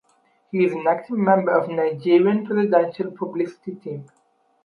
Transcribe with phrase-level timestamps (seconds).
[0.51, 4.07] He is an active member of Nigerian presidential publicity team.